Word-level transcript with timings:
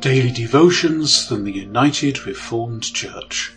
Daily 0.00 0.30
devotions 0.30 1.26
from 1.26 1.44
the 1.44 1.52
United 1.52 2.26
Reformed 2.26 2.84
Church. 2.84 3.52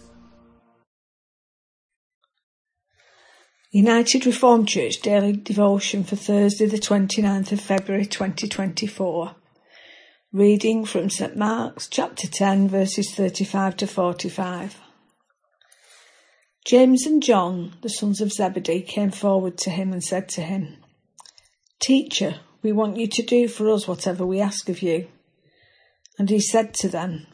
United 3.71 4.25
Reformed 4.25 4.67
Church 4.67 4.99
Daily 5.01 5.31
Devotion 5.31 6.03
for 6.03 6.17
Thursday, 6.17 6.65
the 6.65 6.77
29th 6.77 7.53
of 7.53 7.61
February 7.61 8.05
2024. 8.05 9.35
Reading 10.33 10.83
from 10.83 11.09
St 11.09 11.37
Mark's 11.37 11.87
chapter 11.87 12.27
10, 12.27 12.67
verses 12.67 13.15
35 13.15 13.77
to 13.77 13.87
45. 13.87 14.81
James 16.65 17.05
and 17.05 17.23
John, 17.23 17.75
the 17.81 17.89
sons 17.89 18.19
of 18.19 18.33
Zebedee, 18.33 18.81
came 18.81 19.11
forward 19.11 19.57
to 19.59 19.69
him 19.69 19.93
and 19.93 20.03
said 20.03 20.27
to 20.29 20.41
him, 20.41 20.75
Teacher, 21.79 22.41
we 22.61 22.73
want 22.73 22.97
you 22.97 23.07
to 23.07 23.21
do 23.21 23.47
for 23.47 23.69
us 23.69 23.87
whatever 23.87 24.25
we 24.25 24.41
ask 24.41 24.67
of 24.67 24.81
you. 24.81 25.07
And 26.17 26.29
he 26.29 26.39
said 26.39 26.73
to 26.75 26.89
them, 26.89 27.27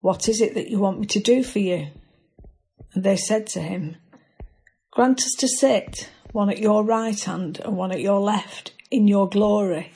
What 0.00 0.28
is 0.28 0.40
it 0.40 0.54
that 0.54 0.68
you 0.68 0.78
want 0.78 1.00
me 1.00 1.06
to 1.06 1.20
do 1.20 1.42
for 1.42 1.58
you? 1.58 1.88
And 2.94 3.02
they 3.02 3.16
said 3.16 3.46
to 3.48 3.60
him, 3.60 3.96
Grant 4.92 5.22
us 5.22 5.32
to 5.38 5.48
sit, 5.48 6.10
one 6.32 6.50
at 6.50 6.58
your 6.58 6.84
right 6.84 7.18
hand 7.18 7.60
and 7.64 7.76
one 7.76 7.90
at 7.90 8.00
your 8.00 8.20
left, 8.20 8.72
in 8.90 9.08
your 9.08 9.28
glory. 9.28 9.92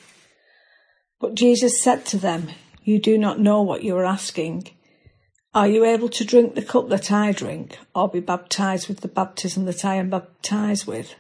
But 1.20 1.34
Jesus 1.34 1.82
said 1.82 2.04
to 2.06 2.16
them, 2.16 2.48
You 2.82 2.98
do 2.98 3.18
not 3.18 3.40
know 3.40 3.62
what 3.62 3.84
you 3.84 3.96
are 3.96 4.04
asking. 4.04 4.70
Are 5.54 5.68
you 5.68 5.84
able 5.84 6.08
to 6.10 6.24
drink 6.24 6.54
the 6.54 6.62
cup 6.62 6.88
that 6.88 7.10
I 7.10 7.32
drink, 7.32 7.78
or 7.94 8.08
be 8.08 8.20
baptized 8.20 8.88
with 8.88 9.00
the 9.00 9.08
baptism 9.08 9.64
that 9.64 9.84
I 9.84 9.94
am 9.94 10.10
baptized 10.10 10.86
with? 10.86 11.14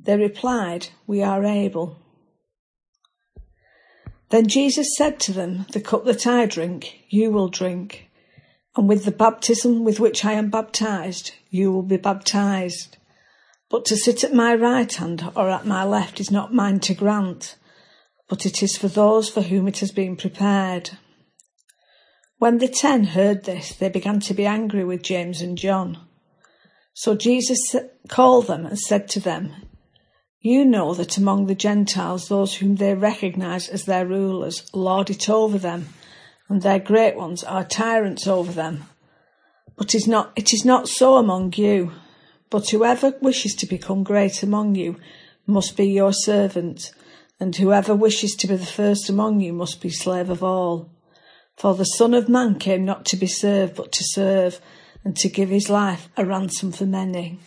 They 0.00 0.16
replied, 0.16 0.88
We 1.06 1.22
are 1.22 1.44
able. 1.44 1.98
Then 4.34 4.48
Jesus 4.48 4.96
said 4.96 5.20
to 5.20 5.32
them, 5.32 5.64
The 5.70 5.80
cup 5.80 6.06
that 6.06 6.26
I 6.26 6.46
drink, 6.46 7.04
you 7.08 7.30
will 7.30 7.46
drink, 7.46 8.10
and 8.74 8.88
with 8.88 9.04
the 9.04 9.12
baptism 9.12 9.84
with 9.84 10.00
which 10.00 10.24
I 10.24 10.32
am 10.32 10.50
baptized, 10.50 11.30
you 11.50 11.70
will 11.70 11.84
be 11.84 11.98
baptized. 11.98 12.96
But 13.70 13.84
to 13.84 13.96
sit 13.96 14.24
at 14.24 14.34
my 14.34 14.52
right 14.56 14.92
hand 14.92 15.30
or 15.36 15.50
at 15.50 15.66
my 15.66 15.84
left 15.84 16.18
is 16.18 16.32
not 16.32 16.52
mine 16.52 16.80
to 16.80 16.94
grant, 16.94 17.54
but 18.28 18.44
it 18.44 18.60
is 18.60 18.76
for 18.76 18.88
those 18.88 19.30
for 19.30 19.42
whom 19.42 19.68
it 19.68 19.78
has 19.78 19.92
been 19.92 20.16
prepared. 20.16 20.98
When 22.38 22.58
the 22.58 22.66
ten 22.66 23.04
heard 23.04 23.44
this, 23.44 23.76
they 23.76 23.88
began 23.88 24.18
to 24.18 24.34
be 24.34 24.46
angry 24.46 24.82
with 24.82 25.04
James 25.04 25.42
and 25.42 25.56
John. 25.56 26.08
So 26.92 27.14
Jesus 27.14 27.76
called 28.08 28.48
them 28.48 28.66
and 28.66 28.80
said 28.80 29.08
to 29.10 29.20
them, 29.20 29.63
you 30.44 30.62
know 30.62 30.92
that 30.92 31.16
among 31.16 31.46
the 31.46 31.54
Gentiles, 31.54 32.28
those 32.28 32.56
whom 32.56 32.76
they 32.76 32.94
recognize 32.94 33.66
as 33.66 33.86
their 33.86 34.06
rulers 34.06 34.70
lord 34.74 35.08
it 35.08 35.30
over 35.30 35.56
them, 35.56 35.88
and 36.50 36.60
their 36.60 36.78
great 36.78 37.16
ones 37.16 37.42
are 37.42 37.64
tyrants 37.64 38.26
over 38.26 38.52
them. 38.52 38.84
But 39.78 39.94
is 39.94 40.06
not, 40.06 40.32
it 40.36 40.52
is 40.52 40.62
not 40.62 40.86
so 40.86 41.16
among 41.16 41.54
you. 41.54 41.92
But 42.50 42.68
whoever 42.68 43.14
wishes 43.22 43.54
to 43.54 43.66
become 43.66 44.02
great 44.02 44.42
among 44.42 44.74
you 44.74 44.96
must 45.46 45.78
be 45.78 45.86
your 45.86 46.12
servant, 46.12 46.92
and 47.40 47.56
whoever 47.56 47.94
wishes 47.94 48.34
to 48.36 48.46
be 48.46 48.56
the 48.56 48.66
first 48.66 49.08
among 49.08 49.40
you 49.40 49.54
must 49.54 49.80
be 49.80 49.88
slave 49.88 50.28
of 50.28 50.44
all. 50.44 50.90
For 51.56 51.74
the 51.74 51.84
Son 51.84 52.12
of 52.12 52.28
Man 52.28 52.58
came 52.58 52.84
not 52.84 53.06
to 53.06 53.16
be 53.16 53.26
served, 53.26 53.76
but 53.76 53.92
to 53.92 54.04
serve, 54.04 54.60
and 55.06 55.16
to 55.16 55.30
give 55.30 55.48
his 55.48 55.70
life 55.70 56.10
a 56.18 56.26
ransom 56.26 56.70
for 56.70 56.84
many. 56.84 57.38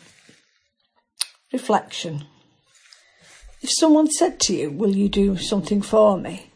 Reflection. 1.53 2.25
If 3.62 3.72
someone 3.72 4.12
said 4.12 4.40
to 4.41 4.56
you, 4.56 4.69
Will 4.69 4.95
you 4.95 5.09
do 5.09 5.38
something 5.38 5.81
for 5.81 6.18
me? 6.18 6.51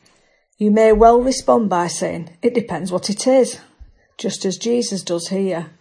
You 0.58 0.70
may 0.70 0.94
well 0.94 1.20
respond 1.20 1.70
by 1.70 1.88
saying, 1.88 2.38
It 2.42 2.54
depends 2.54 2.92
what 2.92 3.10
it 3.10 3.26
is, 3.26 3.60
just 4.18 4.46
as 4.46 4.58
Jesus 4.58 5.02
does 5.02 5.30
here. 5.30 5.72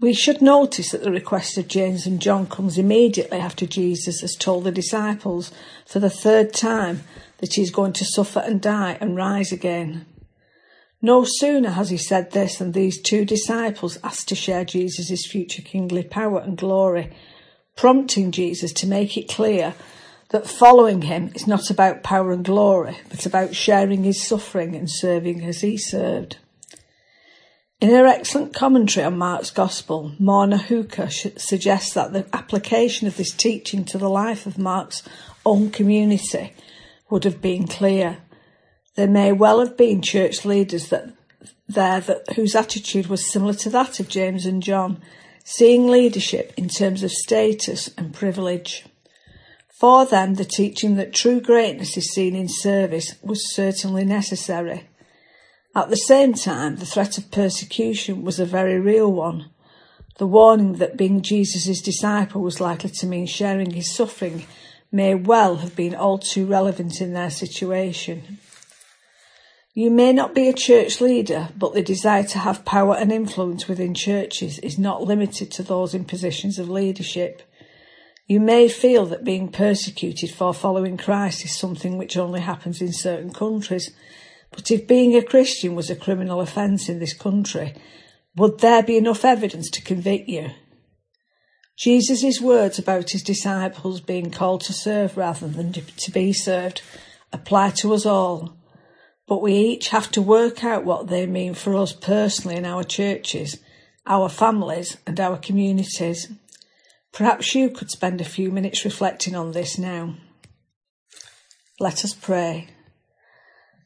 We 0.00 0.14
should 0.14 0.40
notice 0.40 0.90
that 0.90 1.02
the 1.02 1.10
request 1.10 1.58
of 1.58 1.68
James 1.68 2.06
and 2.06 2.20
John 2.20 2.46
comes 2.46 2.78
immediately 2.78 3.38
after 3.38 3.66
Jesus 3.66 4.22
has 4.22 4.34
told 4.34 4.64
the 4.64 4.72
disciples 4.72 5.52
for 5.86 6.00
the 6.00 6.10
third 6.10 6.52
time 6.52 7.04
that 7.38 7.54
he 7.54 7.62
is 7.62 7.70
going 7.70 7.92
to 7.94 8.04
suffer 8.04 8.40
and 8.40 8.60
die 8.60 8.96
and 9.00 9.16
rise 9.16 9.52
again. 9.52 10.06
No 11.02 11.24
sooner 11.24 11.70
has 11.70 11.90
he 11.90 11.98
said 11.98 12.30
this 12.30 12.56
than 12.56 12.72
these 12.72 13.00
two 13.00 13.26
disciples 13.26 13.98
asked 14.02 14.28
to 14.28 14.34
share 14.34 14.64
Jesus' 14.64 15.26
future 15.26 15.62
kingly 15.62 16.02
power 16.02 16.40
and 16.40 16.56
glory, 16.56 17.12
prompting 17.76 18.30
Jesus 18.30 18.72
to 18.72 18.86
make 18.86 19.16
it 19.18 19.28
clear 19.28 19.74
that 20.30 20.48
following 20.48 21.02
him 21.02 21.30
is 21.34 21.46
not 21.46 21.70
about 21.70 22.02
power 22.02 22.32
and 22.32 22.44
glory, 22.44 22.98
but 23.08 23.26
about 23.26 23.54
sharing 23.54 24.04
his 24.04 24.22
suffering 24.22 24.74
and 24.74 24.90
serving 24.90 25.44
as 25.44 25.60
he 25.60 25.76
served. 25.76 26.38
In 27.80 27.90
her 27.90 28.06
excellent 28.06 28.54
commentary 28.54 29.04
on 29.04 29.18
Mark's 29.18 29.50
Gospel, 29.50 30.12
Morna 30.18 30.56
Hooker 30.56 31.10
suggests 31.10 31.92
that 31.94 32.12
the 32.12 32.26
application 32.32 33.06
of 33.06 33.16
this 33.16 33.32
teaching 33.32 33.84
to 33.84 33.98
the 33.98 34.08
life 34.08 34.46
of 34.46 34.56
Mark's 34.56 35.02
own 35.44 35.70
community 35.70 36.54
would 37.10 37.24
have 37.24 37.42
been 37.42 37.66
clear. 37.66 38.18
There 38.94 39.08
may 39.08 39.32
well 39.32 39.60
have 39.60 39.76
been 39.76 40.00
church 40.00 40.44
leaders 40.44 40.88
that 40.88 41.12
there 41.68 42.00
that 42.00 42.34
whose 42.34 42.54
attitude 42.54 43.08
was 43.08 43.30
similar 43.30 43.54
to 43.54 43.70
that 43.70 44.00
of 44.00 44.08
James 44.08 44.46
and 44.46 44.62
John, 44.62 45.02
seeing 45.44 45.88
leadership 45.88 46.52
in 46.56 46.68
terms 46.68 47.02
of 47.02 47.10
status 47.10 47.90
and 47.98 48.14
privilege. 48.14 48.84
For 49.74 50.06
them, 50.06 50.34
the 50.34 50.44
teaching 50.44 50.94
that 50.96 51.12
true 51.12 51.40
greatness 51.40 51.96
is 51.96 52.12
seen 52.12 52.36
in 52.36 52.48
service 52.48 53.16
was 53.22 53.52
certainly 53.52 54.04
necessary. 54.04 54.84
At 55.74 55.90
the 55.90 55.96
same 55.96 56.34
time, 56.34 56.76
the 56.76 56.86
threat 56.86 57.18
of 57.18 57.32
persecution 57.32 58.22
was 58.22 58.38
a 58.38 58.46
very 58.46 58.78
real 58.78 59.12
one. 59.12 59.50
The 60.18 60.28
warning 60.28 60.74
that 60.74 60.96
being 60.96 61.22
Jesus' 61.22 61.82
disciple 61.82 62.40
was 62.40 62.60
likely 62.60 62.90
to 62.90 63.06
mean 63.06 63.26
sharing 63.26 63.72
his 63.72 63.92
suffering 63.92 64.46
may 64.92 65.16
well 65.16 65.56
have 65.56 65.74
been 65.74 65.96
all 65.96 66.18
too 66.18 66.46
relevant 66.46 67.00
in 67.00 67.12
their 67.12 67.30
situation. 67.30 68.38
You 69.74 69.90
may 69.90 70.12
not 70.12 70.36
be 70.36 70.48
a 70.48 70.52
church 70.52 71.00
leader, 71.00 71.48
but 71.58 71.74
the 71.74 71.82
desire 71.82 72.22
to 72.22 72.38
have 72.38 72.64
power 72.64 72.94
and 72.94 73.10
influence 73.10 73.66
within 73.66 73.92
churches 73.92 74.60
is 74.60 74.78
not 74.78 75.02
limited 75.02 75.50
to 75.50 75.64
those 75.64 75.94
in 75.94 76.04
positions 76.04 76.60
of 76.60 76.70
leadership. 76.70 77.42
You 78.26 78.40
may 78.40 78.68
feel 78.68 79.04
that 79.06 79.24
being 79.24 79.48
persecuted 79.48 80.30
for 80.30 80.54
following 80.54 80.96
Christ 80.96 81.44
is 81.44 81.56
something 81.56 81.98
which 81.98 82.16
only 82.16 82.40
happens 82.40 82.80
in 82.80 82.92
certain 82.92 83.32
countries, 83.32 83.90
but 84.50 84.70
if 84.70 84.86
being 84.86 85.14
a 85.14 85.22
Christian 85.22 85.74
was 85.74 85.90
a 85.90 85.96
criminal 85.96 86.40
offence 86.40 86.88
in 86.88 87.00
this 87.00 87.12
country, 87.12 87.74
would 88.36 88.60
there 88.60 88.82
be 88.82 88.96
enough 88.96 89.24
evidence 89.24 89.68
to 89.70 89.82
convict 89.82 90.28
you? 90.28 90.50
Jesus' 91.76 92.40
words 92.40 92.78
about 92.78 93.10
his 93.10 93.22
disciples 93.22 94.00
being 94.00 94.30
called 94.30 94.62
to 94.62 94.72
serve 94.72 95.16
rather 95.16 95.48
than 95.48 95.72
to 95.72 96.10
be 96.10 96.32
served 96.32 96.80
apply 97.34 97.70
to 97.70 97.92
us 97.92 98.06
all, 98.06 98.56
but 99.26 99.42
we 99.42 99.54
each 99.54 99.88
have 99.88 100.10
to 100.12 100.22
work 100.22 100.62
out 100.64 100.84
what 100.84 101.08
they 101.08 101.26
mean 101.26 101.52
for 101.52 101.76
us 101.76 101.92
personally 101.92 102.56
in 102.56 102.64
our 102.64 102.84
churches, 102.84 103.58
our 104.06 104.28
families, 104.28 104.96
and 105.06 105.18
our 105.18 105.36
communities. 105.36 106.32
Perhaps 107.14 107.54
you 107.54 107.70
could 107.70 107.90
spend 107.90 108.20
a 108.20 108.24
few 108.24 108.50
minutes 108.50 108.84
reflecting 108.84 109.36
on 109.36 109.52
this 109.52 109.78
now. 109.78 110.16
Let 111.78 112.04
us 112.04 112.12
pray. 112.12 112.68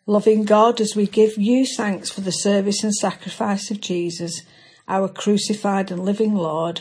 Loving 0.07 0.45
God, 0.45 0.81
as 0.81 0.97
we 0.97 1.07
give 1.07 1.37
you 1.37 1.67
thanks 1.67 2.09
for 2.11 2.23
the 2.23 2.33
service 2.33 2.83
and 2.83 2.95
sacrifice 2.95 3.71
of 3.71 3.83
Jesus, 3.83 4.41
our 4.89 5.09
crucified 5.09 5.91
and 5.91 6.07
living 6.07 6.35
Lord, 6.35 6.81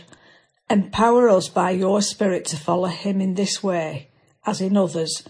empower 0.70 1.28
us 1.28 1.50
by 1.50 1.72
your 1.72 2.02
Spirit 2.02 2.46
to 2.46 2.56
follow 2.56 2.88
him 2.88 3.20
in 3.20 3.34
this 3.34 3.62
way, 3.62 4.10
as 4.46 4.62
in 4.62 4.78
others, 4.78 5.24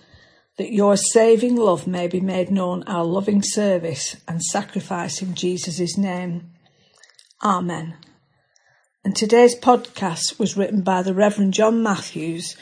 that 0.58 0.72
your 0.72 0.96
saving 0.96 1.56
love 1.56 1.88
may 1.88 2.08
be 2.08 2.20
made 2.20 2.52
known 2.52 2.84
our 2.84 3.04
loving 3.04 3.42
service 3.42 4.18
and 4.28 4.44
sacrifice 4.44 5.24
in 5.24 5.34
Jesus' 5.34 5.98
name. 5.98 6.52
Amen. 7.44 7.98
And 9.08 9.16
today's 9.16 9.56
podcast 9.58 10.38
was 10.38 10.58
written 10.58 10.82
by 10.82 11.02
the 11.02 11.14
Reverend 11.14 11.54
John 11.54 11.82
Matthews, 11.82 12.58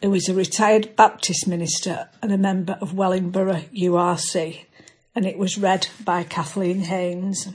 who 0.00 0.14
is 0.14 0.26
a 0.26 0.32
retired 0.32 0.96
Baptist 0.96 1.46
minister 1.46 2.08
and 2.22 2.32
a 2.32 2.38
member 2.38 2.78
of 2.80 2.94
Wellingborough 2.94 3.64
URC, 3.74 4.64
and 5.14 5.26
it 5.26 5.36
was 5.36 5.58
read 5.58 5.88
by 6.02 6.22
Kathleen 6.22 6.80
Haynes. 6.84 7.46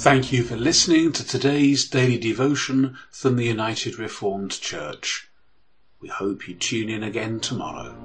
Thank 0.00 0.32
you 0.32 0.44
for 0.44 0.54
listening 0.54 1.12
to 1.14 1.26
today's 1.26 1.88
daily 1.88 2.18
devotion 2.18 2.96
from 3.10 3.34
the 3.34 3.46
United 3.46 3.98
Reformed 3.98 4.52
Church. 4.52 5.28
We 6.00 6.06
hope 6.06 6.46
you 6.46 6.54
tune 6.54 6.88
in 6.88 7.02
again 7.02 7.40
tomorrow. 7.40 7.97